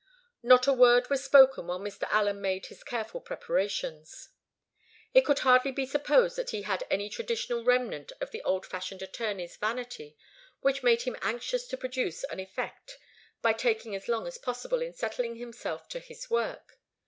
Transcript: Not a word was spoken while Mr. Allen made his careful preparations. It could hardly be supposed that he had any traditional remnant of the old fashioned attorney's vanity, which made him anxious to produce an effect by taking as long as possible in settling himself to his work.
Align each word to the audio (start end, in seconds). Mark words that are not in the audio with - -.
Not 0.41 0.65
a 0.65 0.73
word 0.73 1.11
was 1.11 1.23
spoken 1.23 1.67
while 1.67 1.79
Mr. 1.79 2.07
Allen 2.09 2.41
made 2.41 2.65
his 2.65 2.83
careful 2.83 3.21
preparations. 3.21 4.29
It 5.13 5.21
could 5.27 5.37
hardly 5.45 5.71
be 5.71 5.85
supposed 5.85 6.35
that 6.37 6.49
he 6.49 6.63
had 6.63 6.83
any 6.89 7.07
traditional 7.07 7.63
remnant 7.63 8.11
of 8.19 8.31
the 8.31 8.41
old 8.41 8.65
fashioned 8.65 9.03
attorney's 9.03 9.57
vanity, 9.57 10.17
which 10.61 10.81
made 10.81 11.03
him 11.03 11.17
anxious 11.21 11.67
to 11.67 11.77
produce 11.77 12.23
an 12.23 12.39
effect 12.39 12.97
by 13.43 13.53
taking 13.53 13.95
as 13.95 14.07
long 14.07 14.25
as 14.25 14.39
possible 14.39 14.81
in 14.81 14.93
settling 14.95 15.35
himself 15.35 15.87
to 15.89 15.99
his 15.99 16.31
work. 16.31 16.79